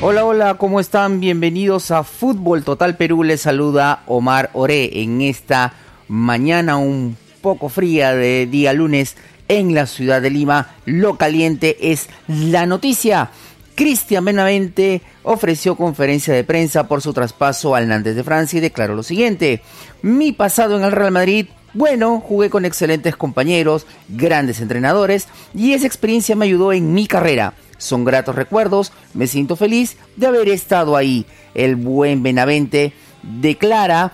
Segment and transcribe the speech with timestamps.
[0.00, 1.20] Hola, hola, ¿cómo están?
[1.20, 3.22] Bienvenidos a Fútbol Total Perú.
[3.22, 5.72] Les saluda Omar Oré en esta
[6.08, 9.16] mañana un poco fría de día lunes
[9.48, 10.74] en la ciudad de Lima.
[10.84, 13.30] Lo caliente es la noticia.
[13.74, 18.94] Cristian Benavente ofreció conferencia de prensa por su traspaso al Nantes de Francia y declaró
[18.94, 19.62] lo siguiente.
[20.02, 25.88] Mi pasado en el Real Madrid bueno, jugué con excelentes compañeros, grandes entrenadores y esa
[25.88, 27.54] experiencia me ayudó en mi carrera.
[27.84, 31.26] Son gratos recuerdos, me siento feliz de haber estado ahí.
[31.54, 34.10] El buen Benavente declara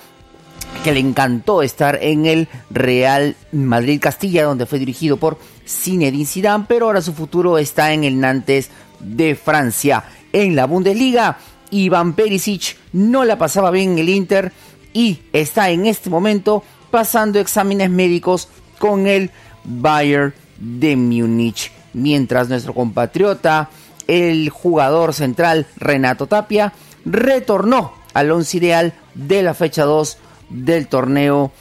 [0.83, 5.39] que le encantó estar en el Real Madrid Castilla, donde fue dirigido por
[5.69, 10.03] Zinedine Zidane, pero ahora su futuro está en el Nantes de Francia.
[10.33, 11.39] En la Bundesliga,
[11.71, 14.53] Iván Perisic no la pasaba bien en el Inter
[14.93, 18.49] y está en este momento pasando exámenes médicos
[18.81, 19.31] con el
[19.63, 23.71] Bayern de Múnich mientras nuestro compatriota,
[24.07, 26.73] el jugador central Renato Tapia,
[27.05, 30.19] retornó al once ideal de la fecha 2
[30.51, 31.53] del torneo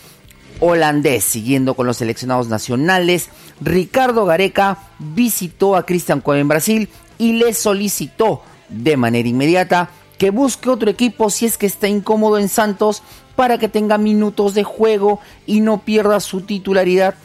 [0.59, 1.23] holandés.
[1.23, 3.29] Siguiendo con los seleccionados nacionales,
[3.61, 10.31] Ricardo Gareca visitó a Cristian Cueva en Brasil y le solicitó de manera inmediata que
[10.31, 13.03] busque otro equipo si es que está incómodo en Santos
[13.35, 17.15] para que tenga minutos de juego y no pierda su titularidad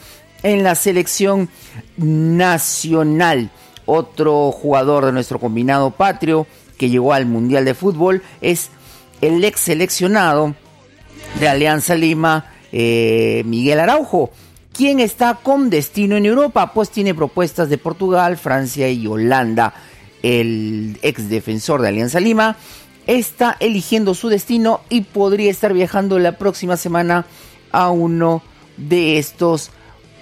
[0.44, 1.48] en la selección
[1.96, 3.50] nacional.
[3.86, 6.46] Otro jugador de nuestro combinado patrio
[6.78, 8.70] que llegó al Mundial de Fútbol es
[9.20, 10.54] el ex seleccionado
[11.40, 14.30] de Alianza Lima, eh, Miguel Araujo,
[14.72, 19.74] quien está con destino en Europa, pues tiene propuestas de Portugal, Francia y Holanda.
[20.22, 22.56] El ex defensor de Alianza Lima
[23.06, 27.26] está eligiendo su destino y podría estar viajando la próxima semana
[27.70, 28.42] a uno
[28.76, 29.70] de estos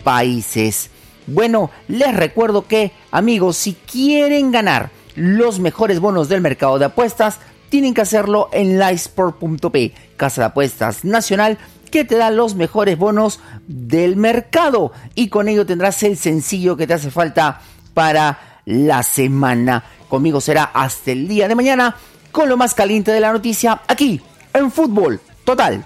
[0.03, 0.91] países.
[1.27, 7.39] Bueno, les recuerdo que, amigos, si quieren ganar los mejores bonos del mercado de apuestas,
[7.69, 11.58] tienen que hacerlo en livesport.p, casa de apuestas nacional
[11.91, 16.86] que te da los mejores bonos del mercado y con ello tendrás el sencillo que
[16.86, 17.61] te hace falta
[17.95, 19.84] para la semana.
[20.08, 21.96] Conmigo será hasta el día de mañana
[22.33, 24.20] con lo más caliente de la noticia aquí
[24.55, 25.84] en Fútbol Total